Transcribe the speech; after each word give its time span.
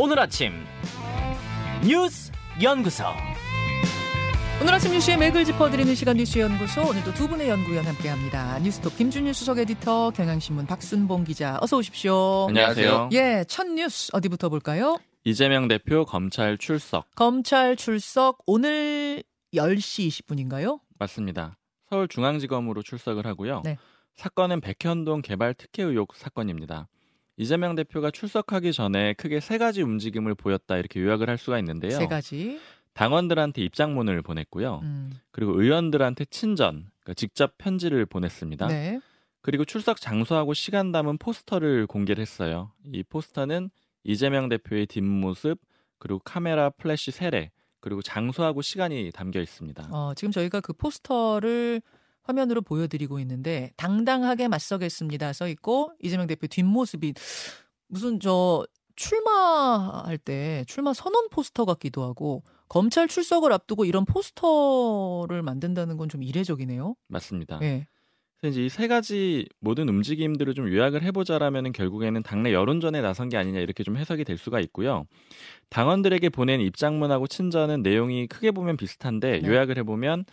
오늘 0.00 0.20
아침 0.20 0.52
뉴스 1.84 2.30
연구소. 2.62 3.02
오늘 4.62 4.74
아침 4.74 4.92
뉴스의 4.92 5.16
맥을 5.16 5.44
짚어드리는 5.44 5.92
시간 5.96 6.16
뉴스 6.16 6.38
연구소 6.38 6.82
오늘도 6.82 7.14
두 7.14 7.26
분의 7.26 7.48
연구위원 7.48 7.84
함께합니다. 7.84 8.60
뉴스톱 8.60 8.96
김준일 8.96 9.34
수석 9.34 9.58
에디터, 9.58 10.12
경향신문 10.12 10.66
박순봉 10.66 11.24
기자, 11.24 11.58
어서 11.60 11.78
오십시오. 11.78 12.46
안녕하세요. 12.46 13.08
예, 13.12 13.44
첫 13.48 13.66
뉴스 13.66 14.10
어디부터 14.12 14.50
볼까요? 14.50 14.98
이재명 15.24 15.66
대표 15.66 16.04
검찰 16.04 16.56
출석 16.58 17.12
검찰 17.16 17.74
출석 17.74 18.38
오늘 18.46 19.24
10시 19.52 20.26
20분인가요? 20.26 20.78
맞습니다. 20.96 21.58
서울중앙지검으로 21.90 22.84
출석을 22.84 23.26
하고요. 23.26 23.62
네. 23.64 23.76
사건은 24.14 24.60
백현동 24.60 25.22
개발 25.22 25.54
특혜 25.54 25.82
의혹 25.82 26.14
사건입니다. 26.14 26.86
이재명 27.38 27.76
대표가 27.76 28.10
출석하기 28.10 28.72
전에 28.72 29.14
크게 29.14 29.40
세 29.40 29.58
가지 29.58 29.80
움직임을 29.82 30.34
보였다 30.34 30.76
이렇게 30.76 31.00
요약을 31.00 31.30
할 31.30 31.38
수가 31.38 31.58
있는데요. 31.60 31.92
세 31.92 32.06
가지. 32.06 32.60
당원들한테 32.94 33.62
입장문을 33.62 34.22
보냈고요. 34.22 34.80
음, 34.82 35.12
그리고 35.30 35.60
의원들한테 35.60 36.24
친전, 36.26 36.90
그러니까 37.00 37.14
직접 37.14 37.56
편지를 37.56 38.06
보냈습니다. 38.06 38.66
네. 38.66 39.00
그리고 39.40 39.64
출석 39.64 40.00
장소하고 40.00 40.52
시간 40.52 40.90
담은 40.90 41.18
포스터를 41.18 41.86
공개를 41.86 42.20
했어요. 42.20 42.72
이 42.92 43.04
포스터는 43.04 43.70
이재명 44.02 44.48
대표의 44.48 44.86
뒷모습, 44.86 45.60
그리고 45.98 46.18
카메라 46.24 46.70
플래시 46.70 47.12
세례, 47.12 47.52
그리고 47.78 48.02
장소하고 48.02 48.62
시간이 48.62 49.12
담겨 49.14 49.40
있습니다. 49.40 49.88
어, 49.92 50.12
지금 50.16 50.32
저희가 50.32 50.60
그 50.60 50.72
포스터를 50.72 51.82
화면으로 52.28 52.60
보여드리고 52.62 53.18
있는데 53.20 53.72
당당하게 53.76 54.48
맞서겠습니다 54.48 55.32
써 55.32 55.48
있고 55.48 55.92
이재명 56.00 56.26
대표 56.26 56.46
뒷모습이 56.46 57.14
무슨 57.88 58.20
저 58.20 58.66
출마할 58.96 60.18
때 60.18 60.64
출마 60.66 60.92
선언 60.92 61.28
포스터 61.30 61.64
같기도 61.64 62.02
하고 62.02 62.42
검찰 62.68 63.08
출석을 63.08 63.52
앞두고 63.52 63.84
이런 63.86 64.04
포스터를 64.04 65.42
만든다는 65.42 65.96
건 65.96 66.08
좀 66.08 66.22
이례적이네요. 66.22 66.94
맞습니다. 67.08 67.58
예. 67.62 67.86
그래서 68.40 68.52
이제 68.52 68.66
이 68.66 68.68
세 68.68 68.86
가지 68.88 69.46
모든 69.60 69.88
움직임들을 69.88 70.54
좀 70.54 70.72
요약을 70.72 71.02
해보자라면은 71.02 71.72
결국에는 71.72 72.22
당내 72.22 72.52
여론전에 72.52 73.00
나선 73.00 73.28
게 73.30 73.36
아니냐 73.36 73.58
이렇게 73.60 73.82
좀 73.82 73.96
해석이 73.96 74.24
될 74.24 74.36
수가 74.38 74.60
있고요. 74.60 75.06
당원들에게 75.70 76.28
보낸 76.30 76.60
입장문하고 76.60 77.26
친전은 77.26 77.82
내용이 77.82 78.26
크게 78.26 78.50
보면 78.52 78.76
비슷한데 78.76 79.40
네. 79.40 79.48
요약을 79.48 79.78
해보면 79.78 80.24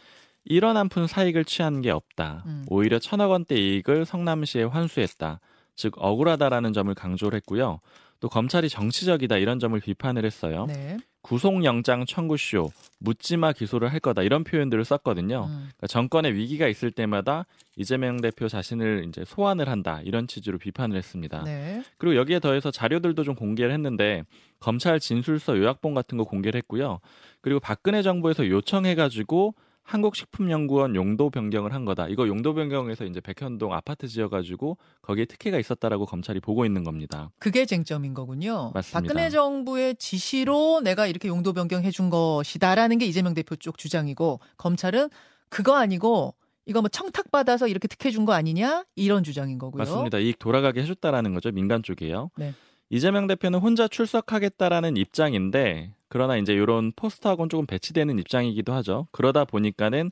이런 0.45 0.77
한푼 0.77 1.07
사익을 1.07 1.43
취한 1.43 1.81
게 1.81 1.89
없다. 1.89 2.43
음. 2.45 2.65
오히려 2.69 2.99
천억 2.99 3.31
원대 3.31 3.55
이익을 3.55 4.05
성남시에 4.05 4.63
환수했다. 4.63 5.39
즉 5.75 5.93
억울하다라는 5.97 6.73
점을 6.73 6.93
강조를 6.93 7.35
했고요. 7.37 7.81
또 8.19 8.29
검찰이 8.29 8.69
정치적이다 8.69 9.37
이런 9.37 9.59
점을 9.59 9.77
비판을 9.79 10.23
했어요. 10.25 10.65
네. 10.67 10.97
구속영장 11.21 12.05
청구쇼, 12.05 12.71
묻지마 12.99 13.53
기소를 13.53 13.91
할 13.91 13.99
거다 13.99 14.21
이런 14.21 14.43
표현들을 14.43 14.85
썼거든요. 14.85 15.45
음. 15.47 15.53
그러니까 15.57 15.87
정권의 15.87 16.35
위기가 16.35 16.67
있을 16.67 16.91
때마다 16.91 17.47
이재명 17.75 18.21
대표 18.21 18.47
자신을 18.47 19.05
이제 19.09 19.25
소환을 19.25 19.67
한다 19.67 20.01
이런 20.03 20.27
취지로 20.27 20.59
비판을 20.59 20.95
했습니다. 20.95 21.43
네. 21.43 21.83
그리고 21.97 22.15
여기에 22.15 22.39
더해서 22.39 22.69
자료들도 22.69 23.23
좀 23.23 23.33
공개를 23.33 23.71
했는데 23.71 24.23
검찰 24.59 24.99
진술서 24.99 25.57
요약본 25.57 25.95
같은 25.95 26.17
거 26.19 26.25
공개를 26.25 26.59
했고요. 26.59 26.99
그리고 27.41 27.59
박근혜 27.59 28.03
정부에서 28.03 28.47
요청해가지고 28.47 29.55
한국식품연구원 29.85 30.95
용도 30.95 31.29
변경을 31.29 31.73
한 31.73 31.85
거다. 31.85 32.07
이거 32.07 32.27
용도 32.27 32.53
변경에서 32.53 33.05
이제 33.05 33.21
백현동 33.21 33.73
아파트 33.73 34.07
지어가지고 34.07 34.77
거기에 35.01 35.25
특혜가 35.25 35.57
있었다라고 35.59 36.05
검찰이 36.05 36.39
보고 36.39 36.65
있는 36.65 36.83
겁니다. 36.83 37.29
그게 37.39 37.65
쟁점인 37.65 38.13
거군요. 38.13 38.71
맞습니다. 38.73 38.99
박근혜 39.01 39.29
정부의 39.29 39.95
지시로 39.95 40.81
내가 40.81 41.07
이렇게 41.07 41.27
용도 41.27 41.53
변경해 41.53 41.91
준 41.91 42.09
것이다라는 42.09 42.97
게 42.97 43.05
이재명 43.05 43.33
대표 43.33 43.55
쪽 43.55 43.77
주장이고 43.77 44.39
검찰은 44.57 45.09
그거 45.49 45.75
아니고 45.77 46.35
이거 46.65 46.81
뭐 46.81 46.89
청탁 46.89 47.29
받아서 47.31 47.67
이렇게 47.67 47.87
특혜 47.87 48.09
준 48.09 48.25
거 48.25 48.33
아니냐 48.33 48.85
이런 48.95 49.23
주장인 49.23 49.59
거고요. 49.59 49.79
맞습니다. 49.79 50.17
이익 50.17 50.39
돌아가게 50.39 50.81
해줬다라는 50.81 51.33
거죠. 51.35 51.51
민간 51.51 51.83
쪽이에요. 51.83 52.31
네. 52.37 52.53
이재명 52.89 53.27
대표는 53.27 53.59
혼자 53.59 53.87
출석하겠다라는 53.87 54.97
입장인데 54.97 55.93
그러나 56.07 56.37
이제 56.37 56.53
이런 56.53 56.91
포스터하고는 56.95 57.49
조금 57.49 57.65
배치되는 57.65 58.19
입장이기도 58.19 58.73
하죠. 58.73 59.07
그러다 59.11 59.45
보니까는 59.45 60.11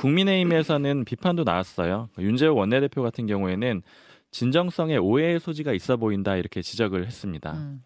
국민의힘에서는 0.00 1.04
비판도 1.04 1.44
나왔어요. 1.44 2.08
윤재호 2.18 2.54
원내대표 2.54 3.02
같은 3.02 3.26
경우에는 3.26 3.82
진정성에 4.30 4.96
오해의 4.96 5.40
소지가 5.40 5.72
있어 5.72 5.96
보인다 5.96 6.36
이렇게 6.36 6.62
지적을 6.62 7.06
했습니다. 7.06 7.52
음. 7.52 7.82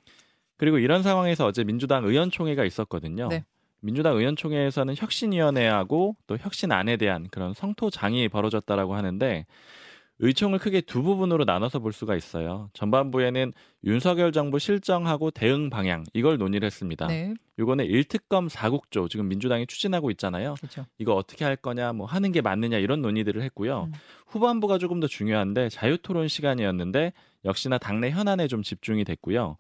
그리고 0.57 0.79
이런 0.79 1.03
상황에서 1.03 1.47
어제 1.47 1.65
민주당 1.65 2.05
의원총회가 2.05 2.65
있었거든요. 2.65 3.29
네. 3.29 3.45
민주당 3.81 4.17
의원총회에서는 4.17 4.95
혁신위원회하고 4.97 6.17
또 6.27 6.37
혁신안에 6.39 6.97
대한 6.97 7.29
그런 7.31 7.53
성토장이 7.53 8.29
벌어졌다라고 8.29 8.95
하는데 8.95 9.47
의총을 10.19 10.59
크게 10.59 10.81
두 10.81 11.03
부분으로 11.03 11.45
나눠서 11.45 11.79
볼 11.81 11.93
수가 11.93 12.17
있어요. 12.17 12.71
전반부에는 12.73 13.53
윤석열 13.85 14.33
정부 14.33 14.59
실정하고 14.59 15.31
대응 15.31 15.69
방향 15.69 16.05
이걸 16.15 16.39
논의를 16.39 16.67
했습니다. 16.67 17.07
네. 17.07 17.35
요거는 17.59 17.87
1특검 17.87 18.49
4국조 18.49 19.09
지금 19.11 19.29
민주당이 19.29 19.67
추진하고 19.67 20.11
있잖아요. 20.13 20.55
그렇죠. 20.59 20.87
이거 20.99 21.15
어떻게 21.15 21.45
할 21.45 21.57
거냐, 21.57 21.93
뭐 21.93 22.07
하는 22.07 22.33
게 22.33 22.41
맞느냐 22.41 22.79
이런 22.79 23.03
논의들을 23.03 23.41
했고요. 23.43 23.85
음. 23.85 23.93
후반부가 24.27 24.79
조금 24.79 25.01
더 25.01 25.07
중요한데 25.07 25.69
자유토론 25.69 26.29
시간이었는데 26.29 27.13
역시나 27.45 27.79
당내 27.79 28.11
현안에 28.11 28.49
좀 28.49 28.63
집중이 28.63 29.05
됐고요. 29.05 29.57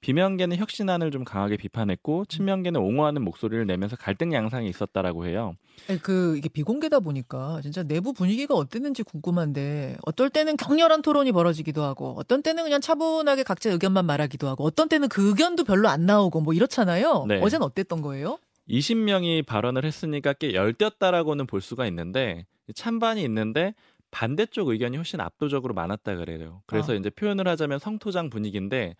비명계는 0.00 0.56
혁신안을 0.56 1.10
좀 1.10 1.24
강하게 1.24 1.56
비판했고 1.56 2.26
친명계는 2.26 2.80
옹호하는 2.80 3.22
목소리를 3.22 3.66
내면서 3.66 3.96
갈등 3.96 4.32
양상이 4.32 4.68
있었다라고 4.68 5.26
해요. 5.26 5.56
아니, 5.88 6.00
그 6.00 6.36
이게 6.36 6.48
비공개다 6.48 7.00
보니까 7.00 7.60
진짜 7.62 7.82
내부 7.82 8.12
분위기가 8.12 8.54
어땠는지 8.54 9.02
궁금한데 9.02 9.96
어떨 10.04 10.30
때는 10.30 10.56
격렬한 10.56 11.02
토론이 11.02 11.32
벌어지기도 11.32 11.82
하고 11.82 12.14
어떤 12.18 12.42
때는 12.42 12.64
그냥 12.64 12.80
차분하게 12.80 13.42
각자 13.42 13.70
의견만 13.70 14.06
말하기도 14.06 14.46
하고 14.48 14.64
어떤 14.64 14.88
때는 14.88 15.08
그 15.08 15.28
의견도 15.28 15.64
별로 15.64 15.88
안 15.88 16.06
나오고 16.06 16.40
뭐 16.40 16.54
이렇잖아요. 16.54 17.24
네. 17.26 17.40
어제는 17.40 17.64
어땠던 17.66 18.02
거예요? 18.02 18.38
20명이 18.68 19.46
발언을 19.46 19.84
했으니까 19.84 20.32
꽤 20.32 20.54
열렸다라고는 20.54 21.46
볼 21.46 21.60
수가 21.60 21.86
있는데 21.86 22.46
찬반이 22.74 23.22
있는데 23.22 23.74
반대쪽 24.10 24.68
의견이 24.68 24.96
훨씬 24.96 25.20
압도적으로 25.20 25.74
많았다 25.74 26.16
그래요. 26.16 26.62
그래서 26.66 26.92
아. 26.92 26.96
이제 26.96 27.10
표현을 27.10 27.46
하자면 27.48 27.78
성토장 27.78 28.30
분위기인데 28.30 28.96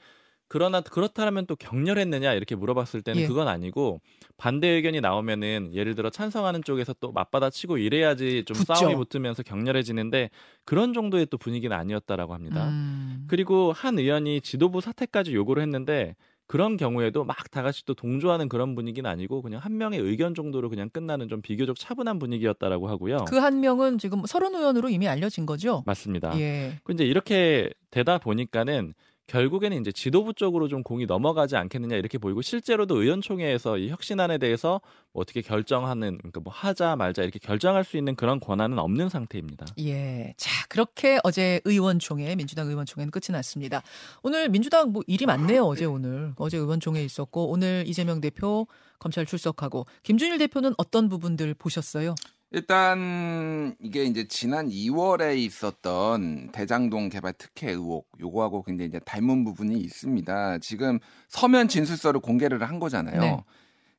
그러나 0.48 0.80
그렇다면 0.80 1.46
또 1.46 1.56
격렬했느냐 1.56 2.32
이렇게 2.34 2.54
물어봤을 2.54 3.02
때는 3.02 3.22
예. 3.22 3.26
그건 3.26 3.48
아니고 3.48 4.00
반대 4.36 4.68
의견이 4.68 5.00
나오면은 5.00 5.70
예를 5.74 5.94
들어 5.94 6.08
찬성하는 6.10 6.62
쪽에서 6.62 6.94
또 7.00 7.10
맞받아치고 7.12 7.78
이래야지 7.78 8.44
좀 8.46 8.56
붙죠. 8.56 8.74
싸움이 8.74 8.94
붙으면서 8.94 9.42
격렬해지는데 9.42 10.30
그런 10.64 10.92
정도의 10.92 11.26
또 11.26 11.38
분위기는 11.38 11.76
아니었다라고 11.76 12.32
합니다. 12.34 12.68
음. 12.68 13.24
그리고 13.28 13.72
한 13.72 13.98
의원이 13.98 14.40
지도부 14.42 14.80
사퇴까지 14.80 15.34
요구를 15.34 15.62
했는데 15.62 16.14
그런 16.46 16.76
경우에도 16.76 17.24
막 17.24 17.50
다 17.50 17.62
같이 17.62 17.84
또 17.84 17.94
동조하는 17.94 18.48
그런 18.48 18.74
분위기는 18.76 19.08
아니고 19.10 19.40
그냥 19.42 19.60
한 19.60 19.78
명의 19.78 19.98
의견 19.98 20.34
정도로 20.34 20.68
그냥 20.68 20.90
끝나는 20.90 21.28
좀 21.28 21.40
비교적 21.42 21.76
차분한 21.78 22.18
분위기였다라고 22.20 22.88
하고요. 22.88 23.24
그 23.28 23.36
한 23.38 23.60
명은 23.60 23.98
지금 23.98 24.24
서른 24.26 24.54
의원으로 24.54 24.90
이미 24.90 25.08
알려진 25.08 25.44
거죠? 25.46 25.82
맞습니다. 25.86 26.38
예. 26.38 26.78
그 26.84 26.92
이제 26.92 27.04
이렇게 27.04 27.70
되다 27.90 28.18
보니까는 28.18 28.94
결국에는 29.26 29.80
이제 29.80 29.90
지도부 29.92 30.34
쪽으로 30.34 30.68
좀 30.68 30.82
공이 30.82 31.06
넘어가지 31.06 31.56
않겠느냐 31.56 31.96
이렇게 31.96 32.18
보이고 32.18 32.42
실제로도 32.42 33.02
의원총회에서 33.02 33.78
이 33.78 33.88
혁신안에 33.90 34.38
대해서 34.38 34.80
뭐 35.12 35.22
어떻게 35.22 35.40
결정하는 35.42 36.18
그러니까 36.18 36.40
뭐 36.40 36.52
하자 36.52 36.96
말자 36.96 37.22
이렇게 37.22 37.38
결정할 37.38 37.84
수 37.84 37.96
있는 37.96 38.14
그런 38.14 38.38
권한은 38.38 38.78
없는 38.78 39.08
상태입니다. 39.08 39.66
예. 39.80 40.34
자, 40.36 40.66
그렇게 40.68 41.18
어제 41.24 41.60
의원총회, 41.64 42.36
민주당 42.36 42.68
의원총회는 42.68 43.10
끝이 43.10 43.32
났습니다. 43.32 43.82
오늘 44.22 44.48
민주당 44.48 44.92
뭐 44.92 45.02
일이 45.06 45.26
많네요, 45.26 45.64
어제 45.64 45.84
오늘. 45.84 46.32
어제 46.36 46.56
의원총회 46.56 47.02
있었고, 47.04 47.50
오늘 47.50 47.84
이재명 47.86 48.20
대표 48.20 48.66
검찰 48.98 49.26
출석하고, 49.26 49.86
김준일 50.02 50.38
대표는 50.38 50.74
어떤 50.78 51.08
부분들 51.08 51.54
보셨어요? 51.54 52.14
일단 52.56 53.76
이게 53.80 54.04
이제 54.04 54.26
지난 54.28 54.70
2월에 54.70 55.36
있었던 55.36 56.52
대장동 56.52 57.10
개발 57.10 57.34
특혜 57.34 57.72
의혹 57.72 58.08
요거하고 58.18 58.62
굉장히 58.62 58.88
이제 58.88 58.98
닮은 58.98 59.44
부분이 59.44 59.78
있습니다. 59.78 60.58
지금 60.60 60.98
서면 61.28 61.68
진술서를 61.68 62.20
공개를 62.20 62.62
한 62.62 62.80
거잖아요. 62.80 63.20
네. 63.20 63.44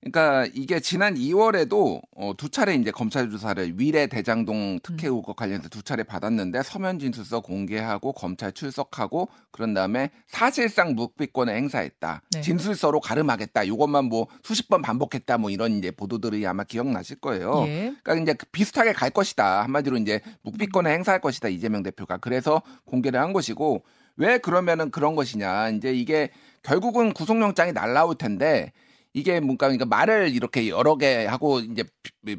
그러니까 0.02 0.48
이게 0.54 0.80
지난 0.80 1.16
2월에도 1.16 2.02
어, 2.16 2.34
두 2.38 2.50
차례 2.50 2.76
이제 2.76 2.92
검찰 2.92 3.30
조사를 3.30 3.80
위례 3.80 4.08
대장동 4.08 4.80
특혜 4.84 5.08
음. 5.08 5.14
의혹과 5.14 5.34
관련해서 5.34 5.70
두 5.70 5.82
차례 5.82 6.04
받았는데 6.04 6.62
서면 6.64 7.00
진술서 7.00 7.42
공개하고 7.42 8.14
검찰 8.14 8.52
출석하고 8.52 9.28
그런 9.52 9.74
다음에 9.74 10.12
사실상 10.28 10.94
묵비권을 10.94 11.56
행사했다. 11.56 12.22
네. 12.32 12.42
진술서로 12.42 13.00
가름하겠다. 13.00 13.64
이것만 13.64 14.06
뭐 14.06 14.28
수십 14.44 14.70
번 14.70 14.82
반복했다. 14.82 15.40
뭐 15.40 15.50
이런 15.50 15.74
이제 15.74 15.90
보도들이 15.92 16.46
아마 16.46 16.64
기억나실 16.64 17.20
거예요. 17.20 17.66
예. 17.68 17.94
그러니까 18.04 18.16
이제 18.24 18.34
그 18.34 18.46
비슷하게 18.52 18.94
갈 18.94 19.10
것이다. 19.10 19.64
한마디로 19.64 19.98
이제 19.98 20.22
묵비권을 20.44 20.92
행사할 20.92 21.22
것이다. 21.22 21.50
이재명 21.50 21.82
대표가. 21.84 22.18
그래서 22.18 22.62
공개를 22.86 23.20
한 23.20 23.34
것이고 23.34 23.84
왜 24.18 24.38
그러면은 24.38 24.92
그런 24.92 25.16
것이냐. 25.16 25.70
이제 25.70 25.94
이게 25.94 26.30
결국은 26.62 27.14
구속영장이 27.14 27.72
날라올 27.72 28.16
텐데 28.16 28.74
이게 29.18 29.40
뭔가 29.40 29.66
그러니까 29.66 29.86
말을 29.86 30.30
이렇게 30.30 30.70
여러 30.70 30.96
개 30.96 31.26
하고 31.26 31.60
이제 31.60 31.84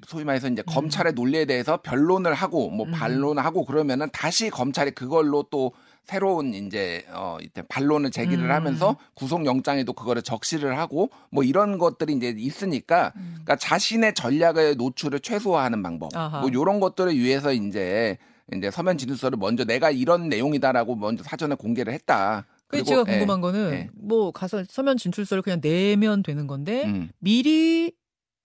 소위 0.07 0.23
말해서 0.23 0.47
이제 0.47 0.63
검찰의 0.63 1.15
논리에 1.15 1.45
대해서 1.45 1.79
변론을 1.83 2.35
하고 2.35 2.71
뭐 2.71 2.87
음. 2.87 2.93
반론하고 2.93 3.65
그러면은 3.65 4.09
다시 4.13 4.49
검찰이 4.49 4.93
그걸로 4.93 5.43
또 5.51 5.73
새로운 6.05 6.55
이제 6.55 7.05
어 7.13 7.37
이때 7.43 7.63
반론을 7.69 8.13
제기를 8.13 8.45
음. 8.45 8.51
하면서 8.53 8.97
구속 9.15 9.45
영장에도 9.45 9.93
그거를 9.93 10.23
적시를 10.23 10.79
하고 10.79 11.11
뭐 11.33 11.43
이런 11.43 11.79
것들이 11.79 12.13
이제 12.13 12.33
있으니까 12.37 13.13
그러니까 13.13 13.57
자신의 13.57 14.15
전략의 14.15 14.77
노출을 14.77 15.19
최소화하는 15.19 15.83
방법 15.83 16.17
아하. 16.17 16.41
뭐 16.41 16.49
이런 16.49 16.79
것들을 16.79 17.19
위해서 17.19 17.53
이제 17.53 18.19
이제 18.55 18.71
서면 18.71 18.99
진술서를 18.99 19.37
먼저 19.37 19.65
내가 19.65 19.91
이런 19.91 20.29
내용이다라고 20.29 20.95
먼저 20.95 21.25
사전에 21.25 21.57
공개를 21.57 21.93
했다. 21.93 22.47
그 22.69 22.85
제가 22.85 23.05
예, 23.09 23.13
궁금한 23.13 23.41
거는 23.41 23.73
예. 23.73 23.91
뭐 23.95 24.31
가서 24.31 24.63
서면 24.69 24.97
진출서를 24.97 25.43
그냥 25.43 25.61
내면 25.61 26.23
되는 26.23 26.47
건데 26.47 26.85
음. 26.85 27.11
미리 27.19 27.93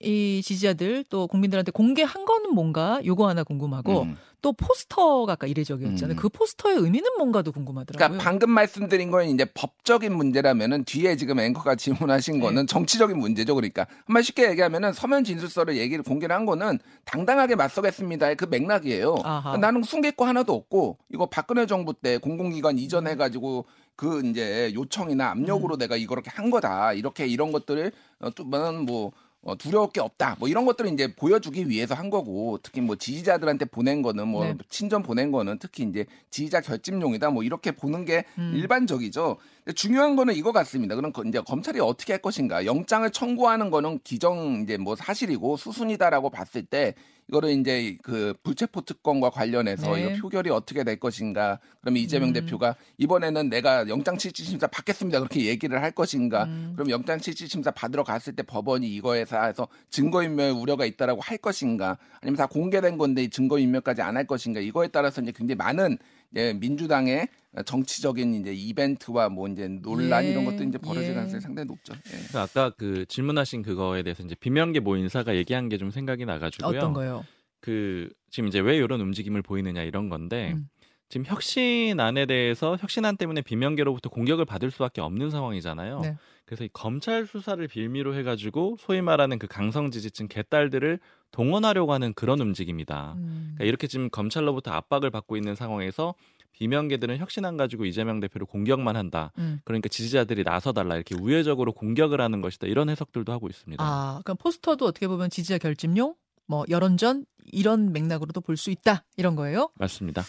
이 0.00 0.42
지지자들 0.44 1.04
또 1.08 1.26
국민들한테 1.26 1.70
공개한 1.70 2.24
거는 2.24 2.54
뭔가 2.54 3.00
요거 3.04 3.28
하나 3.28 3.44
궁금하고 3.44 4.02
음. 4.02 4.16
또 4.42 4.52
포스터가 4.52 5.32
아까 5.32 5.46
이례적이었잖아요. 5.46 6.16
음. 6.16 6.20
그 6.20 6.28
포스터의 6.28 6.76
의미는 6.76 7.08
뭔가도 7.16 7.50
궁금하더라고요. 7.50 8.08
그러니까 8.08 8.22
방금 8.22 8.50
말씀드린 8.50 9.10
건 9.10 9.26
이제 9.28 9.46
법적인 9.46 10.14
문제라면은 10.14 10.84
뒤에 10.84 11.16
지금 11.16 11.40
앵커가 11.40 11.76
질문하신 11.76 12.34
네. 12.34 12.40
거는 12.40 12.66
정치적인 12.66 13.16
문제죠. 13.18 13.54
그러니까 13.54 13.86
한번 14.04 14.22
쉽게 14.22 14.50
얘기하면은 14.50 14.92
서면 14.92 15.24
진술서를 15.24 15.78
얘기를 15.78 16.04
공개를 16.04 16.36
한 16.36 16.44
거는 16.44 16.78
당당하게 17.06 17.54
맞서겠습니다의 17.54 18.36
그 18.36 18.44
맥락이에요. 18.44 19.16
아하. 19.24 19.56
나는 19.56 19.82
숨길 19.82 20.12
거 20.12 20.26
하나도 20.26 20.52
없고 20.52 20.98
이거 21.10 21.24
박근혜 21.24 21.64
정부 21.64 21.94
때 21.94 22.18
공공기관 22.18 22.76
이전해 22.76 23.16
가지고 23.16 23.64
그 23.96 24.26
이제 24.26 24.72
요청이나 24.74 25.32
음. 25.32 25.38
압력으로 25.38 25.76
내가 25.76 25.96
이거 25.96 26.14
이렇게 26.14 26.30
한 26.30 26.50
거다. 26.50 26.92
이렇게 26.92 27.26
이런 27.26 27.52
것들을 27.52 27.92
어, 28.20 28.30
또뭐 28.30 29.12
어, 29.44 29.54
두려울 29.56 29.90
게 29.90 30.00
없다. 30.00 30.36
뭐 30.38 30.48
이런 30.48 30.64
것들을 30.64 30.90
이제 30.92 31.14
보여주기 31.14 31.68
위해서 31.68 31.94
한 31.94 32.08
거고 32.08 32.58
특히 32.62 32.80
뭐 32.80 32.96
지지자들한테 32.96 33.66
보낸 33.66 34.00
거는 34.00 34.26
뭐 34.26 34.44
네. 34.44 34.56
친전 34.70 35.02
보낸 35.02 35.30
거는 35.30 35.58
특히 35.58 35.84
이제 35.84 36.06
지지자 36.30 36.62
결집용이다. 36.62 37.30
뭐 37.30 37.42
이렇게 37.42 37.70
보는 37.70 38.06
게 38.06 38.24
음. 38.38 38.52
일반적이죠. 38.54 39.36
근데 39.64 39.74
중요한 39.74 40.16
거는 40.16 40.34
이거 40.34 40.50
같습니다. 40.52 40.94
그럼 40.96 41.12
그 41.12 41.22
이제 41.28 41.40
검찰이 41.40 41.78
어떻게 41.80 42.14
할 42.14 42.22
것인가? 42.22 42.64
영장을 42.64 43.08
청구하는 43.10 43.70
거는 43.70 44.00
기정 44.02 44.62
이제 44.62 44.78
뭐 44.78 44.96
사실이고 44.96 45.58
수순이다라고 45.58 46.30
봤을 46.30 46.64
때 46.64 46.94
이거를 47.28 47.50
이제 47.50 47.96
그 48.02 48.34
불체포 48.42 48.82
특권과 48.82 49.30
관련해서 49.30 49.94
네. 49.96 50.02
이거 50.02 50.20
표결이 50.20 50.50
어떻게 50.50 50.84
될 50.84 50.98
것인가? 51.00 51.58
그러면 51.80 52.02
이재명 52.02 52.28
음. 52.30 52.32
대표가 52.34 52.76
이번에는 52.98 53.48
내가 53.48 53.88
영장 53.88 54.18
실질 54.18 54.44
심사 54.44 54.66
받겠습니다. 54.66 55.18
그렇게 55.20 55.46
얘기를 55.46 55.82
할 55.82 55.90
것인가? 55.90 56.44
음. 56.44 56.72
그럼 56.74 56.90
영장 56.90 57.18
실질 57.18 57.48
심사 57.48 57.70
받으러 57.70 58.04
갔을 58.04 58.34
때 58.34 58.42
법원이 58.42 58.86
이거에 58.94 59.24
대해서 59.24 59.68
증거인멸 59.90 60.50
우려가 60.52 60.84
있다라고 60.84 61.20
할 61.20 61.38
것인가? 61.38 61.98
아니면 62.20 62.36
다 62.36 62.46
공개된 62.46 62.98
건데 62.98 63.28
증거인멸까지 63.28 64.02
안 64.02 64.14
할 64.14 64.26
것인가? 64.26 64.60
이거에 64.60 64.86
따라서 64.88 65.20
이제 65.20 65.32
굉장히 65.32 65.56
많은 65.56 65.98
예, 66.36 66.52
민주당의 66.52 67.28
정치적인 67.64 68.34
이제 68.34 68.52
이벤트와 68.52 69.28
뭐 69.28 69.46
이제 69.48 69.68
논란 69.68 70.24
예, 70.24 70.30
이런 70.30 70.44
것도 70.44 70.64
이제 70.64 70.78
벌어질 70.78 71.10
예. 71.10 71.14
가능성이 71.14 71.40
상당히 71.40 71.66
높죠. 71.66 71.94
예. 71.94 72.32
그 72.32 72.38
아까 72.38 72.70
그 72.70 73.06
질문하신 73.06 73.62
그거에 73.62 74.02
대해서 74.02 74.22
이제 74.24 74.34
비명계 74.34 74.80
모 74.80 74.96
인사가 74.96 75.36
얘기한 75.36 75.68
게 75.68 75.78
좀 75.78 75.90
생각이 75.90 76.24
나가지고요. 76.24 76.76
어떤 76.76 76.92
거요? 76.92 77.24
그 77.60 78.08
지금 78.30 78.48
이제 78.48 78.58
왜 78.60 78.76
이런 78.76 79.00
움직임을 79.00 79.42
보이느냐 79.42 79.82
이런 79.82 80.08
건데 80.08 80.52
음. 80.54 80.68
지금 81.08 81.26
혁신안에 81.26 82.26
대해서 82.26 82.76
혁신안 82.80 83.16
때문에 83.16 83.42
비명계로부터 83.42 84.08
공격을 84.10 84.44
받을 84.44 84.70
수밖에 84.70 85.00
없는 85.00 85.30
상황이잖아요. 85.30 86.00
네. 86.00 86.16
그래서 86.44 86.64
이 86.64 86.68
검찰 86.72 87.26
수사를 87.26 87.66
빌미로 87.68 88.14
해가지고 88.16 88.76
소위 88.80 89.00
말하는 89.00 89.38
그 89.38 89.46
강성 89.46 89.90
지지층 89.90 90.28
개딸들을 90.28 90.98
동원하려고 91.34 91.92
하는 91.92 92.14
그런 92.14 92.40
움직임이다. 92.40 93.14
음. 93.16 93.52
그러니까 93.56 93.64
이렇게 93.64 93.86
지금 93.88 94.08
검찰로부터 94.08 94.70
압박을 94.70 95.10
받고 95.10 95.36
있는 95.36 95.56
상황에서 95.56 96.14
비명계들은 96.52 97.18
혁신 97.18 97.44
안 97.44 97.56
가지고 97.56 97.84
이재명 97.84 98.20
대표를 98.20 98.46
공격만 98.46 98.94
한다. 98.96 99.32
음. 99.38 99.60
그러니까 99.64 99.88
지지자들이 99.88 100.44
나서달라 100.44 100.94
이렇게 100.94 101.16
우회적으로 101.20 101.72
공격을 101.72 102.20
하는 102.20 102.40
것이다. 102.40 102.68
이런 102.68 102.88
해석들도 102.88 103.32
하고 103.32 103.48
있습니다. 103.48 103.82
아, 103.84 104.20
그럼 104.24 104.36
포스터도 104.36 104.86
어떻게 104.86 105.08
보면 105.08 105.28
지지자 105.30 105.58
결집용, 105.58 106.14
뭐 106.46 106.64
여론전 106.70 107.26
이런 107.50 107.92
맥락으로도 107.92 108.40
볼 108.40 108.56
수 108.56 108.70
있다 108.70 109.02
이런 109.16 109.34
거예요. 109.34 109.70
맞습니다. 109.74 110.22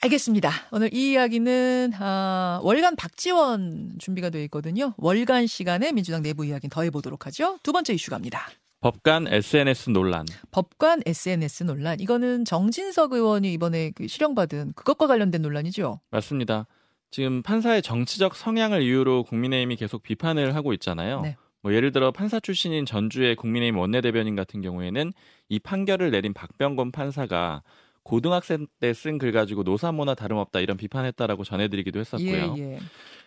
알겠습니다. 0.00 0.50
오늘 0.70 0.94
이 0.94 1.12
이야기는 1.12 1.92
아, 1.98 2.60
월간 2.62 2.96
박지원 2.96 3.96
준비가 3.98 4.30
되어 4.30 4.42
있거든요. 4.44 4.94
월간 4.96 5.46
시간에 5.48 5.92
민주당 5.92 6.22
내부 6.22 6.46
이야기는 6.46 6.70
더해 6.70 6.88
보도록 6.90 7.26
하죠. 7.26 7.58
두 7.62 7.72
번째 7.72 7.92
이슈 7.92 8.10
갑니다. 8.10 8.48
법관 8.80 9.26
SNS 9.28 9.90
논란. 9.90 10.24
법관 10.52 11.02
SNS 11.04 11.64
논란. 11.64 11.98
이거는 12.00 12.44
정진석 12.44 13.12
의원이 13.12 13.52
이번에 13.52 13.90
그 13.94 14.06
실형받은 14.06 14.74
그것과 14.76 15.06
관련된 15.08 15.42
논란이죠. 15.42 16.00
맞습니다. 16.10 16.66
지금 17.10 17.42
판사의 17.42 17.82
정치적 17.82 18.36
성향을 18.36 18.82
이유로 18.82 19.24
국민의힘이 19.24 19.76
계속 19.76 20.02
비판을 20.02 20.54
하고 20.54 20.72
있잖아요. 20.74 21.22
네. 21.22 21.36
뭐 21.60 21.74
예를 21.74 21.90
들어 21.90 22.12
판사 22.12 22.38
출신인 22.38 22.86
전주의 22.86 23.34
국민의힘 23.34 23.76
원내대변인 23.78 24.36
같은 24.36 24.60
경우에는 24.60 25.12
이 25.48 25.58
판결을 25.58 26.12
내린 26.12 26.32
박병건 26.32 26.92
판사가 26.92 27.62
고등학생 28.04 28.66
때 28.80 28.92
쓴 28.94 29.18
글 29.18 29.32
가지고 29.32 29.64
노사모나 29.64 30.14
다름없다 30.14 30.60
이런 30.60 30.76
비판했다라고 30.76 31.42
전해드리기도 31.42 31.98
했었고요. 31.98 32.54
예, 32.58 32.62
예. 32.62 32.78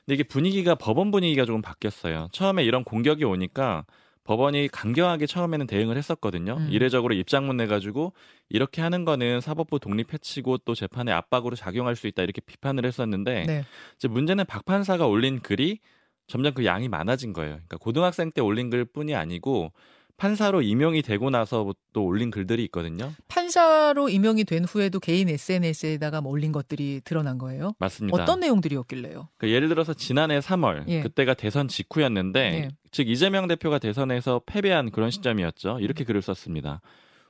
근데 0.05 0.13
이게 0.13 0.23
분위기가 0.23 0.75
법원 0.75 1.11
분위기가 1.11 1.45
조금 1.45 1.61
바뀌었어요. 1.61 2.29
처음에 2.31 2.63
이런 2.63 2.83
공격이 2.85 3.25
오니까 3.25 3.85
법원이 4.31 4.69
강경하게 4.69 5.25
처음에는 5.25 5.67
대응을 5.67 5.97
했었거든요. 5.97 6.55
음. 6.57 6.67
이례적으로 6.69 7.13
입장문 7.13 7.57
내가지고 7.57 8.13
이렇게 8.47 8.81
하는 8.81 9.03
거는 9.03 9.41
사법부 9.41 9.79
독립 9.79 10.13
해치고 10.13 10.59
또 10.59 10.73
재판에 10.73 11.11
압박으로 11.11 11.57
작용할 11.57 11.97
수 11.97 12.07
있다 12.07 12.23
이렇게 12.23 12.39
비판을 12.39 12.85
했었는데 12.85 13.43
네. 13.45 13.65
이제 13.97 14.07
문제는 14.07 14.45
박 14.45 14.63
판사가 14.63 15.05
올린 15.05 15.41
글이 15.41 15.79
점점 16.27 16.53
그 16.53 16.63
양이 16.63 16.87
많아진 16.87 17.33
거예요. 17.33 17.55
그러니까 17.55 17.75
고등학생 17.75 18.31
때 18.31 18.39
올린 18.39 18.69
글뿐이 18.69 19.15
아니고 19.15 19.73
판사로 20.21 20.61
임용이 20.61 21.01
되고 21.01 21.31
나서 21.31 21.73
또 21.93 22.05
올린 22.05 22.29
글들이 22.29 22.63
있거든요. 22.65 23.11
판사로 23.27 24.07
임용이 24.07 24.43
된 24.43 24.65
후에도 24.65 24.99
개인 24.99 25.27
SNS에다가 25.27 26.21
뭐 26.21 26.31
올린 26.31 26.51
것들이 26.51 27.01
드러난 27.03 27.39
거예요. 27.39 27.73
맞습니다. 27.79 28.21
어떤 28.21 28.39
내용들이었길래요? 28.41 29.29
그 29.39 29.49
예를 29.49 29.67
들어서 29.67 29.95
지난해 29.95 30.37
3월 30.37 30.87
예. 30.89 31.01
그때가 31.01 31.33
대선 31.33 31.67
직후였는데 31.67 32.39
예. 32.39 32.69
즉 32.91 33.09
이재명 33.09 33.47
대표가 33.47 33.79
대선에서 33.79 34.41
패배한 34.45 34.91
그런 34.91 35.09
시점이었죠. 35.09 35.79
이렇게 35.79 36.03
글을 36.03 36.21
썼습니다. 36.21 36.81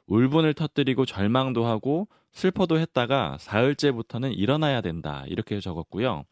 울분을 0.07 0.53
터뜨리고 0.53 1.05
절망도 1.05 1.65
하고 1.65 2.09
슬퍼도 2.33 2.77
했다가 2.77 3.37
사흘째부터는 3.39 4.33
일어나야 4.33 4.81
된다. 4.81 5.23
이렇게 5.27 5.61
적었고요. 5.61 6.25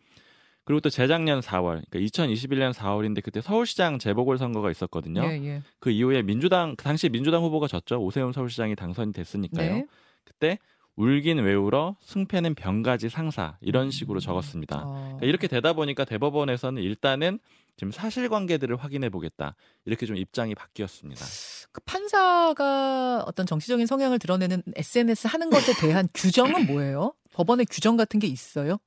그리고 0.69 0.81
또 0.81 0.91
재작년 0.91 1.39
4월, 1.39 1.81
그러니까 1.89 1.97
2021년 1.97 2.73
4월인데 2.73 3.23
그때 3.23 3.41
서울시장 3.41 3.97
재보궐 3.97 4.37
선거가 4.37 4.69
있었거든요. 4.69 5.23
예, 5.23 5.43
예. 5.43 5.63
그 5.79 5.89
이후에 5.89 6.21
민주당 6.21 6.75
그 6.75 6.83
당시 6.83 7.09
민주당 7.09 7.41
후보가 7.41 7.67
졌죠. 7.67 7.99
오세훈 7.99 8.33
서울시장이 8.33 8.75
당선이 8.75 9.11
됐으니까요. 9.11 9.73
네. 9.77 9.87
그때 10.23 10.59
울긴 10.95 11.39
왜 11.39 11.55
울어 11.55 11.95
승패는 12.01 12.53
병가지 12.53 13.09
상사 13.09 13.57
이런 13.61 13.89
식으로 13.89 14.19
적었습니다. 14.19 14.83
어. 14.85 14.93
그러니까 14.93 15.25
이렇게 15.25 15.47
되다 15.47 15.73
보니까 15.73 16.05
대법원에서는 16.05 16.83
일단은 16.83 17.39
지금 17.75 17.91
사실관계들을 17.91 18.75
확인해 18.75 19.09
보겠다 19.09 19.55
이렇게 19.85 20.05
좀 20.05 20.17
입장이 20.17 20.53
바뀌었습니다. 20.53 21.25
그 21.71 21.81
판사가 21.81 23.23
어떤 23.25 23.47
정치적인 23.47 23.87
성향을 23.87 24.19
드러내는 24.19 24.61
SNS 24.75 25.25
하는 25.25 25.49
것에 25.49 25.73
대한 25.81 26.07
규정은 26.13 26.67
뭐예요? 26.67 27.15
법원의 27.33 27.65
규정 27.71 27.97
같은 27.97 28.19
게 28.19 28.27
있어요? 28.27 28.77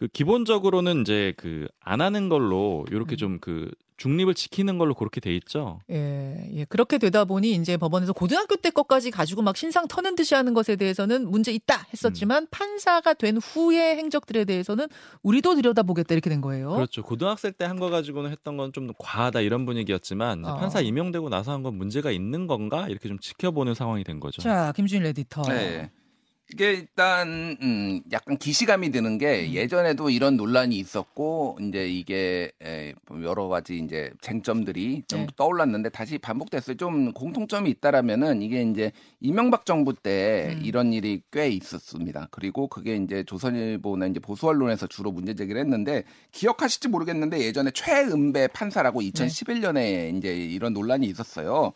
그 0.00 0.08
기본적으로는 0.08 1.02
이제 1.02 1.34
그 1.36 1.68
안 1.84 2.00
하는 2.00 2.28
걸로 2.28 2.86
이렇게 2.90 3.16
음. 3.16 3.16
좀그 3.16 3.70
중립을 3.96 4.32
지키는 4.34 4.78
걸로 4.78 4.94
그렇게 4.94 5.20
돼 5.20 5.34
있죠. 5.36 5.80
예, 5.90 6.48
예. 6.54 6.64
그렇게 6.64 6.96
되다 6.96 7.26
보니 7.26 7.52
이제 7.52 7.76
법원에서 7.76 8.14
고등학교 8.14 8.56
때 8.56 8.70
것까지 8.70 9.10
가지고 9.10 9.42
막 9.42 9.56
신상 9.58 9.86
터는 9.88 10.14
듯이 10.16 10.34
하는 10.34 10.54
것에 10.54 10.76
대해서는 10.76 11.28
문제 11.30 11.52
있다 11.52 11.86
했었지만 11.92 12.46
판사가 12.50 13.12
된 13.12 13.36
후의 13.36 13.96
행적들에 13.96 14.46
대해서는 14.46 14.86
우리도 15.22 15.54
들여다보겠다 15.56 16.14
이렇게 16.14 16.30
된 16.30 16.40
거예요. 16.40 16.70
그렇죠. 16.72 17.02
고등학생 17.02 17.52
때 17.52 17.66
한 17.66 17.78
거 17.78 17.90
가지고는 17.90 18.30
했던 18.30 18.56
건 18.56 18.72
좀 18.72 18.90
과하다 18.98 19.40
이런 19.42 19.66
분위기였지만 19.66 20.44
어. 20.46 20.56
판사 20.56 20.80
임용되고 20.80 21.28
나서 21.28 21.52
한 21.52 21.62
건 21.62 21.74
문제가 21.74 22.10
있는 22.10 22.46
건가 22.46 22.86
이렇게 22.88 23.06
좀 23.08 23.18
지켜보는 23.18 23.74
상황이 23.74 24.02
된 24.04 24.18
거죠. 24.20 24.40
자, 24.40 24.72
김준일 24.76 25.06
에디터. 25.08 25.42
네. 25.42 25.90
이게 26.52 26.72
일단 26.72 27.56
음 27.62 28.00
약간 28.12 28.36
기시감이 28.36 28.90
드는 28.90 29.18
게 29.18 29.46
음. 29.46 29.52
예전에도 29.52 30.10
이런 30.10 30.36
논란이 30.36 30.76
있었고 30.76 31.58
이제 31.60 31.88
이게 31.88 32.50
에, 32.62 32.92
여러 33.22 33.48
가지 33.48 33.78
이제 33.78 34.10
쟁점들이 34.20 35.04
좀 35.06 35.20
네. 35.20 35.26
떠올랐는데 35.36 35.90
다시 35.90 36.18
반복됐어요. 36.18 36.76
좀 36.76 37.12
공통점이 37.12 37.70
있다라면은 37.70 38.42
이게 38.42 38.62
이제 38.62 38.92
이명박 39.20 39.64
정부 39.64 39.94
때 39.94 40.56
음. 40.56 40.62
이런 40.64 40.92
일이 40.92 41.22
꽤 41.30 41.48
있었습니다. 41.48 42.28
그리고 42.30 42.66
그게 42.66 42.96
이제 42.96 43.22
조선일보나 43.22 44.06
이제 44.06 44.18
보수 44.18 44.48
언론에서 44.48 44.86
주로 44.88 45.12
문제 45.12 45.34
제기를 45.34 45.60
했는데 45.60 46.02
기억하실지 46.32 46.88
모르겠는데 46.88 47.40
예전에 47.40 47.70
최은배 47.70 48.48
판사라고 48.48 49.00
네. 49.00 49.10
2011년에 49.10 50.16
이제 50.16 50.34
이런 50.34 50.72
논란이 50.72 51.06
있었어요. 51.06 51.72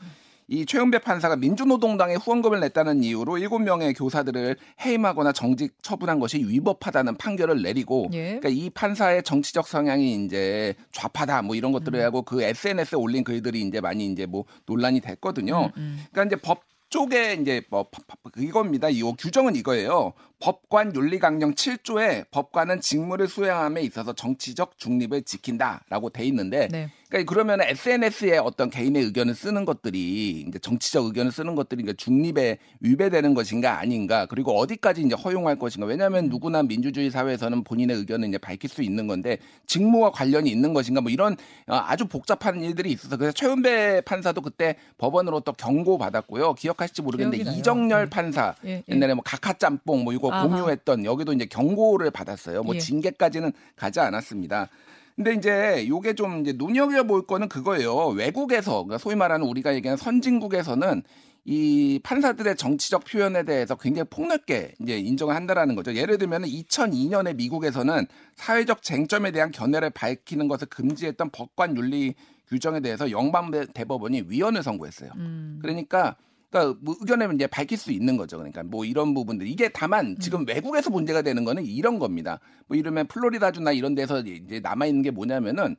이 0.47 0.67
최은배 0.67 0.99
판사가 0.99 1.37
민주노동당에 1.37 2.17
후원금을 2.17 2.61
냈다는 2.61 3.03
이유로 3.03 3.35
7명의 3.35 3.97
교사들을 3.97 4.57
해임하거나 4.85 5.33
정직 5.33 5.75
처분한 5.83 6.19
것이 6.19 6.39
위법하다는 6.39 7.17
판결을 7.17 7.63
내리고 7.63 8.09
예. 8.13 8.39
그러니까 8.39 8.49
이 8.51 8.69
판사의 8.71 9.23
정치적 9.23 9.67
성향이 9.67 10.25
이제 10.25 10.75
좌파다 10.93 11.43
뭐 11.43 11.57
이런 11.57 11.73
것들을 11.73 11.99
음. 11.99 12.05
하고 12.05 12.23
그 12.23 12.43
SNS에 12.43 12.97
올린 12.97 13.25
글들이 13.25 13.63
이제 13.63 13.81
많이 13.81 14.07
이제 14.07 14.27
뭐 14.27 14.45
논란이 14.67 15.01
됐거든요. 15.01 15.71
음, 15.77 15.81
음. 15.81 16.05
그러니까 16.13 16.37
이제 16.37 16.43
법 16.43 16.63
쪽에 16.91 17.35
이제 17.41 17.63
뭐 17.71 17.89
이겁니다. 18.37 18.89
이 18.89 19.03
규정은 19.03 19.57
이거예요. 19.57 20.13
법관 20.39 20.95
윤리 20.95 21.19
강령 21.19 21.55
7조에 21.55 22.31
법관은 22.31 22.81
직무를 22.81 23.27
수행함에 23.27 23.83
있어서 23.83 24.13
정치적 24.13 24.79
중립을 24.79 25.23
지킨다라고 25.23 26.11
돼 26.11 26.25
있는데 26.27 26.69
네. 26.69 26.91
그러니까 27.15 27.33
그러면 27.33 27.61
SNS에 27.61 28.39
어떤 28.39 28.71
개인의 28.71 29.05
의견을 29.05 29.37
쓰는 29.37 29.65
것들이 29.65 30.45
이제 30.49 30.59
정치적 30.59 31.07
의견을 31.07 31.31
쓰는 31.31 31.55
것들이 31.55 31.85
이제 31.85 31.93
중립에 31.93 32.59
위배되는 32.81 33.35
것인가 33.35 33.79
아닌가 33.79 34.27
그리고 34.27 34.59
어디까지 34.59 35.03
이제 35.03 35.15
허용할 35.15 35.57
것인가 35.57 35.87
왜냐하면 35.87 36.29
누구나 36.29 36.65
민주주의 36.65 37.13
사회에서는 37.13 37.63
본인의 37.63 37.99
의견을 37.99 38.29
이제 38.29 38.39
밝힐 38.39 38.69
수 38.69 38.83
있는 38.83 39.07
건데 39.07 39.39
직무와 39.69 40.11
관련이 40.11 40.51
있는 40.51 40.75
것인가 40.75 41.01
뭐 41.01 41.13
이런 41.13 41.35
어, 41.69 41.77
아주 41.77 42.09
복잡한 42.09 42.61
일들이 42.61 42.91
있어서 42.91 43.17
그래서 43.17 43.33
최은배 43.33 44.01
판사도 44.01 44.41
그때 44.41 44.75
법원으로 44.99 45.41
또 45.41 45.53
경고 45.53 45.99
받았고요 45.99 46.55
기억하실지 46.55 47.03
모르겠는데 47.03 47.37
기억이 47.37 47.51
나요. 47.51 47.59
이정열 47.61 48.05
네. 48.07 48.11
판사 48.11 48.57
예, 48.65 48.71
예. 48.71 48.85
옛날에 48.89 49.15
뭐 49.15 49.23
각하짬뽕 49.25 50.03
뭐 50.03 50.13
이거 50.13 50.33
아하. 50.33 50.49
공유했던 50.49 51.05
여기도 51.05 51.33
이제 51.33 51.45
경고를 51.45 52.11
받았어요. 52.11 52.65
뭐 52.65 52.75
예. 52.75 52.81
징계까지는 52.81 53.53
가지 53.77 54.01
않았습니다. 54.01 54.69
근데 55.17 55.35
이제 55.35 55.87
요게 55.89 56.15
좀 56.15 56.41
이제 56.41 56.55
눈여겨볼 56.57 57.27
거는 57.27 57.49
그거예요. 57.49 58.09
외국에서 58.09 58.85
그러니까 58.85 58.99
소위 58.99 59.15
말하는 59.15 59.47
우리가 59.47 59.75
얘기하는 59.75 59.97
선진국에서는 59.97 61.03
이 61.47 62.01
판사들의 62.03 62.57
정치적 62.57 63.05
표현에 63.05 63.45
대해서 63.45 63.77
굉장히 63.77 64.09
폭넓게 64.09 64.75
이제 64.81 64.99
인정을 64.99 65.35
한다라는 65.35 65.75
거죠. 65.75 65.95
예를 65.95 66.17
들면 66.19 66.43
2002년에 66.43 67.37
미국에서는 67.37 68.07
사회적 68.35 68.83
쟁점에 68.83 69.31
대한 69.31 69.51
견해를 69.51 69.91
밝히는 69.91 70.49
것을 70.49 70.69
금지했던 70.69 71.31
법관 71.31 71.77
윤리 71.77 72.15
규정에 72.49 72.81
대해서 72.81 73.11
영방 73.11 73.51
대법원이 73.73 74.25
위헌을 74.29 74.63
선고했어요. 74.63 75.11
음. 75.17 75.59
그러니까 75.61 76.17
그러니까 76.55 76.79
뭐 76.81 76.95
의견을 77.01 77.35
이제 77.35 77.49
밝힐 77.49 77.77
수 77.77 77.91
있는 77.91 78.17
거죠. 78.17 78.37
그러니까 78.37 78.63
뭐 78.63 78.85
이런 78.85 79.13
부분들 79.13 79.49
이게 79.49 79.69
다만 79.69 80.17
지금 80.21 80.41
음. 80.43 80.45
외국에서 80.47 80.89
문제가 80.89 81.21
되는 81.21 81.45
거는 81.45 81.67
이런 81.67 81.99
겁니다. 81.99 82.39
뭐 82.69 82.77
이러면 82.77 83.09
플로리다주나 83.09 83.73
이런 83.73 83.97
데서 83.97 84.21
이제 84.21 84.61
남아 84.61 84.87
있는 84.87 85.03
게 85.03 85.11
뭐냐면은 85.11 85.75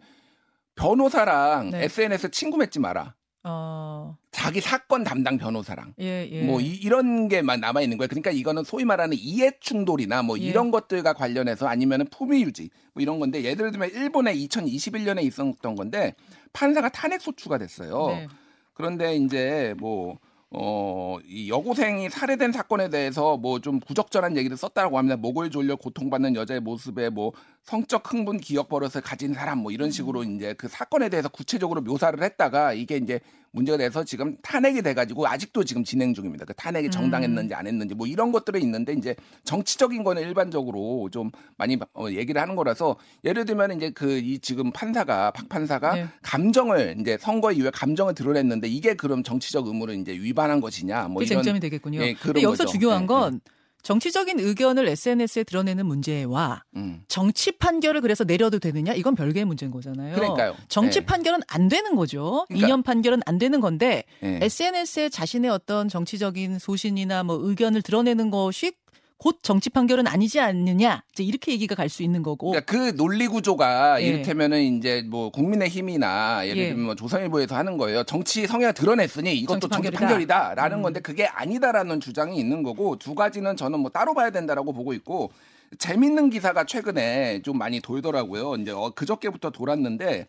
변호사랑 0.75 1.69
네. 1.69 1.85
SNS 1.85 2.31
친구 2.31 2.57
맺지 2.57 2.79
마라. 2.79 3.15
어. 3.47 4.17
자기 4.31 4.59
사건 4.59 5.03
담당 5.03 5.37
변호사랑 5.37 5.93
예, 6.01 6.27
예. 6.29 6.41
뭐 6.41 6.59
이, 6.59 6.89
런 6.89 7.29
게만 7.29 7.61
남아 7.61 7.81
있는 7.81 7.97
거예요. 7.97 8.07
그러니까 8.09 8.31
이거는 8.31 8.63
소위 8.63 8.83
말하는 8.83 9.15
이해 9.17 9.51
충돌이나 9.61 10.23
뭐 10.23 10.37
예. 10.39 10.43
이런 10.43 10.71
것들과 10.71 11.13
관련해서 11.13 11.67
아니면은 11.67 12.07
품위 12.07 12.41
유지 12.41 12.69
뭐 12.93 13.01
이런 13.01 13.19
건데 13.19 13.43
예를 13.43 13.71
들면 13.71 13.91
일본에 13.91 14.35
2021년에 14.35 15.23
있었던 15.23 15.75
건데 15.75 16.15
판사가 16.51 16.89
탄핵 16.89 17.21
소추가 17.21 17.57
됐어요. 17.57 18.07
네. 18.07 18.27
그런데 18.73 19.15
이제 19.15 19.73
뭐 19.77 20.17
어, 20.51 21.17
이 21.25 21.49
여고생이 21.49 22.09
살해된 22.09 22.51
사건에 22.51 22.89
대해서 22.89 23.35
뭐 23.37 23.59
좀 23.59 23.79
부적절한 23.79 24.37
얘기를 24.37 24.55
썼다고 24.55 24.97
합니다. 24.97 25.17
목을 25.17 25.49
졸려 25.49 25.75
고통받는 25.75 26.35
여자의 26.35 26.59
모습에 26.59 27.09
뭐 27.09 27.33
성적 27.63 28.11
흥분 28.11 28.37
기억 28.39 28.69
버릇을 28.69 29.01
가진 29.01 29.33
사람 29.33 29.59
뭐 29.59 29.71
이런 29.71 29.91
식으로 29.91 30.23
이제 30.23 30.53
그 30.53 30.67
사건에 30.67 31.09
대해서 31.09 31.29
구체적으로 31.29 31.81
묘사를 31.81 32.21
했다가 32.21 32.73
이게 32.73 32.97
이제 32.97 33.19
문제가 33.55 33.77
돼서 33.77 34.03
지금 34.03 34.35
탄핵이 34.41 34.81
돼가지고 34.81 35.27
아직도 35.27 35.63
지금 35.63 35.83
진행 35.83 36.13
중입니다. 36.13 36.43
그 36.45 36.53
탄핵이 36.55 36.91
정당했는지 36.91 37.53
안 37.53 37.65
했는지 37.67 37.95
뭐 37.95 38.05
이런 38.05 38.31
것들이 38.31 38.61
있는데 38.61 38.93
이제 38.93 39.15
정치적인 39.45 40.03
거는 40.03 40.21
일반적으로 40.21 41.09
좀 41.11 41.31
많이 41.57 41.77
어, 41.93 42.07
얘기를 42.09 42.41
하는 42.41 42.55
거라서 42.55 42.97
예를 43.23 43.45
들면 43.45 43.77
이제 43.77 43.89
그 43.91 44.15
이 44.25 44.39
지금 44.39 44.71
판사가 44.71 45.31
박 45.31 45.47
판사가 45.49 45.93
네. 45.95 46.07
감정을 46.21 46.97
이제 46.99 47.17
선거 47.19 47.51
이후에 47.51 47.69
감정을 47.71 48.15
드러냈는데 48.15 48.67
이게 48.67 48.93
그럼 48.95 49.23
정치적 49.23 49.67
의무를 49.67 49.95
이제 49.95 50.11
위반한 50.13 50.59
것이냐 50.61 51.07
뭐 51.09 51.19
그 51.19 51.25
이런 51.25 51.43
쟁점이 51.43 51.59
되겠군요. 51.59 52.01
예, 52.01 52.13
그런 52.13 52.33
근데 52.33 52.41
여기서 52.43 52.65
거죠. 52.65 52.71
중요한 52.77 53.03
예, 53.03 53.07
건 53.07 53.41
정치적인 53.85 54.39
의견을 54.39 54.87
SNS에 54.87 55.43
드러내는 55.43 55.85
문제와 55.85 56.63
음. 56.75 57.03
정치 57.07 57.51
판결을 57.51 58.01
그래서 58.01 58.23
내려도 58.23 58.57
되느냐 58.57 58.93
이건 58.93 59.13
별개의 59.13 59.45
문제인 59.45 59.71
거잖아요. 59.71 60.15
그러니까요. 60.15 60.55
정치 60.67 60.99
예. 60.99 61.05
판결은 61.05 61.41
안 61.47 61.67
되는 61.67 61.95
거죠. 61.95 62.45
그러니까. 62.47 62.67
이념 62.67 62.81
판결은 62.81 63.21
안 63.27 63.37
되는 63.37 63.61
건데 63.61 64.03
예. 64.23 64.39
SNS에 64.41 65.09
자신의 65.09 65.51
어떤 65.51 65.87
정치적인 65.87 66.57
소신이나 66.57 67.21
뭐 67.21 67.37
의견을 67.39 67.83
드러내는 67.83 68.31
것이 68.31 68.73
곧 69.17 69.39
정치 69.41 69.69
판결은 69.69 70.07
아니지 70.07 70.39
않느냐 70.39 71.03
이제 71.13 71.23
이렇게 71.23 71.51
얘기가 71.53 71.73
갈 71.75 71.89
수 71.89 72.03
있는 72.03 72.21
거고 72.23 72.51
그러니까 72.51 72.71
그 72.71 72.95
논리 72.97 73.27
구조가 73.27 74.01
예. 74.01 74.05
이를테면은 74.07 74.61
이제 74.77 75.03
뭐 75.07 75.29
국민의힘이나 75.29 76.45
예를 76.47 76.57
예. 76.57 76.67
들면 76.69 76.85
뭐 76.85 76.95
조선일보에서 76.95 77.55
하는 77.55 77.77
거예요. 77.77 78.03
정치 78.03 78.45
성향을 78.47 78.73
드러냈으니 78.73 79.33
이것도 79.37 79.67
정치 79.67 79.91
판결이다. 79.91 79.99
판결이다 79.99 80.55
라는 80.55 80.77
음. 80.77 80.81
건데 80.81 80.99
그게 80.99 81.25
아니다라는 81.27 81.99
주장이 82.01 82.37
있는 82.37 82.63
거고 82.63 82.97
두 82.97 83.15
가지는 83.15 83.55
저는 83.55 83.79
뭐 83.79 83.89
따로 83.89 84.13
봐야 84.13 84.31
된다라고 84.31 84.73
보고 84.73 84.93
있고 84.93 85.31
재밌는 85.77 86.29
기사가 86.31 86.65
최근에 86.65 87.41
좀 87.43 87.57
많이 87.57 87.79
돌더라고요. 87.79 88.55
이제 88.55 88.71
어, 88.71 88.91
그저께부터 88.95 89.51
돌았는데 89.51 90.27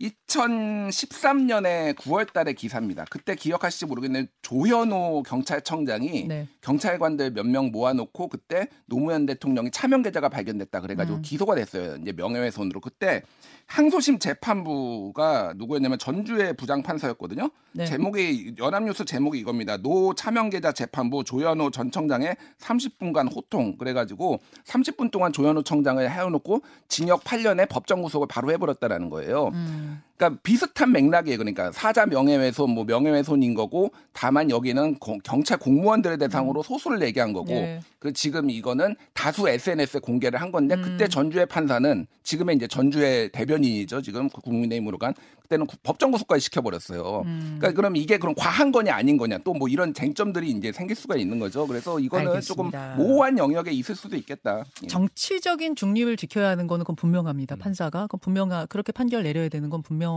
2013년에 0.00 1.94
9월 1.96 2.32
달의 2.32 2.54
기사입니다. 2.54 3.04
그때 3.10 3.34
기억하실지 3.34 3.86
모르겠는데 3.86 4.30
조현호 4.42 5.22
경찰청장이 5.24 6.26
네. 6.26 6.48
경찰관들 6.62 7.32
몇 7.32 7.50
명 7.50 7.72
모아놓고 7.72 8.28
그때 8.28 8.68
노무현 8.86 9.26
대통령이 9.26 9.72
차명 9.72 10.02
계좌가 10.02 10.28
발견됐다 10.28 10.80
그래가지고 10.80 11.18
음. 11.18 11.22
기소가 11.22 11.56
됐어요. 11.56 11.96
이제 12.00 12.12
명예훼손으로 12.12 12.80
그때 12.80 13.22
항소심 13.66 14.18
재판부가 14.20 15.54
누구였냐면 15.56 15.98
전주의 15.98 16.52
부장 16.56 16.82
판사였거든요. 16.82 17.50
네. 17.72 17.86
제목이 17.86 18.54
연합뉴스 18.58 19.04
제목이 19.04 19.38
이겁니다. 19.38 19.76
노 19.78 20.14
차명 20.14 20.50
계좌 20.50 20.70
재판부 20.72 21.24
조현호 21.24 21.70
전 21.72 21.90
청장의 21.90 22.36
30분간 22.58 23.34
호통 23.34 23.76
그래가지고 23.78 24.40
30분 24.64 25.10
동안 25.10 25.32
조현호 25.32 25.62
청장을 25.62 26.08
해놓고 26.08 26.62
징역 26.88 27.24
8년에 27.24 27.68
법정 27.68 28.02
구속을 28.02 28.28
바로 28.28 28.52
해버렸다라는 28.52 29.10
거예요. 29.10 29.48
음. 29.54 29.89
Yeah. 29.90 30.09
그러니까 30.20 30.38
비슷한 30.42 30.92
맥락이에요. 30.92 31.38
그러니까 31.38 31.72
사자 31.72 32.04
명예훼손, 32.04 32.68
뭐 32.70 32.84
명예훼손인 32.84 33.54
거고 33.54 33.90
다만 34.12 34.50
여기는 34.50 34.96
공- 34.96 35.18
경찰 35.24 35.56
공무원들을 35.58 36.18
대상으로 36.18 36.62
소수를 36.62 37.00
얘기한 37.02 37.32
거고 37.32 37.48
네. 37.54 37.80
그 37.98 38.12
지금 38.12 38.50
이거는 38.50 38.96
다수 39.14 39.48
SNS에 39.48 40.00
공개를 40.00 40.40
한 40.40 40.52
건데 40.52 40.74
음. 40.74 40.82
그때 40.82 41.08
전주의 41.08 41.46
판사는 41.46 42.06
지금의 42.22 42.56
이제 42.56 42.68
전주의 42.68 43.30
대변인이죠. 43.30 44.02
지금 44.02 44.28
그 44.28 44.40
국민의힘으로 44.42 44.98
간 44.98 45.14
그때는 45.42 45.66
구- 45.66 45.76
법정 45.82 46.10
구속까지 46.10 46.40
시켜버렸어요. 46.44 47.22
음. 47.24 47.56
그러니까 47.58 47.72
그럼 47.76 47.96
이게 47.96 48.18
그럼 48.18 48.34
과한 48.36 48.72
거냐 48.72 48.94
아닌 48.94 49.16
거냐 49.16 49.38
또 49.38 49.54
뭐 49.54 49.68
이런 49.68 49.92
쟁점들이 49.92 50.50
이제 50.50 50.70
생길 50.72 50.96
수가 50.96 51.16
있는 51.16 51.38
거죠. 51.38 51.66
그래서 51.66 51.98
이거는 51.98 52.28
알겠습니다. 52.28 52.94
조금 52.96 53.04
모호한 53.04 53.36
영역에 53.38 53.70
있을 53.72 53.94
수도 53.96 54.16
있겠다. 54.16 54.64
예. 54.84 54.86
정치적인 54.86 55.76
중립을 55.76 56.16
지켜야 56.16 56.48
하는 56.50 56.66
거는 56.66 56.84
그건 56.84 56.96
분명합니다. 56.96 57.56
음. 57.56 57.58
판사가 57.58 58.02
그건 58.02 58.20
분명하 58.20 58.64
그렇게 58.66 58.92
판결 58.92 59.22
내려야 59.24 59.48
되는 59.48 59.68
건 59.70 59.82
분명 59.82 60.09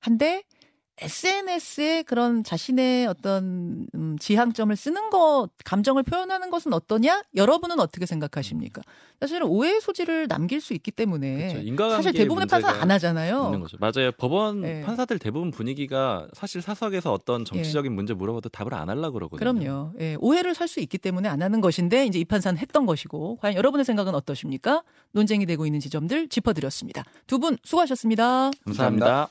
한데 0.00 0.44
SNS에 1.00 2.02
그런 2.02 2.44
자신의 2.44 3.06
어떤 3.06 3.86
음, 3.94 4.16
지향점을 4.18 4.74
쓰는 4.76 5.10
것, 5.10 5.48
감정을 5.64 6.02
표현하는 6.02 6.50
것은 6.50 6.72
어떠냐? 6.72 7.22
여러분은 7.34 7.80
어떻게 7.80 8.06
생각하십니까? 8.06 8.82
사실은 9.20 9.46
오해의 9.46 9.80
소지를 9.80 10.28
남길 10.28 10.60
수 10.60 10.72
있기 10.74 10.90
때문에 10.90 11.52
그렇죠. 11.54 11.90
사실 11.96 12.12
대부분의 12.12 12.46
판사 12.46 12.68
안 12.70 12.90
하잖아요. 12.90 13.50
맞아요. 13.78 14.12
법원 14.18 14.60
네. 14.62 14.82
판사들 14.82 15.18
대부분 15.18 15.50
분위기가 15.50 16.28
사실 16.32 16.62
사석에서 16.62 17.12
어떤 17.12 17.44
정치적인 17.44 17.92
문제 17.92 18.14
물어봐도 18.14 18.48
답을 18.48 18.74
안 18.74 18.88
하려고 18.90 19.14
그러거든요. 19.14 19.38
그럼요. 19.62 19.92
예, 20.00 20.16
오해를 20.20 20.54
살 20.54 20.70
수 20.70 20.78
있기 20.78 20.98
때문에 20.98 21.28
안 21.28 21.42
하는 21.42 21.60
것인데 21.60 22.06
이제 22.06 22.20
이 22.20 22.24
판사는 22.24 22.56
했던 22.56 22.86
것이고 22.86 23.38
과연 23.40 23.56
여러분의 23.56 23.84
생각은 23.84 24.14
어떠십니까? 24.14 24.84
논쟁이 25.10 25.46
되고 25.46 25.66
있는 25.66 25.80
지점들 25.80 26.28
짚어드렸습니다. 26.28 27.02
두 27.26 27.40
분 27.40 27.56
수고하셨습니다. 27.64 28.50
감사합니다. 28.66 29.30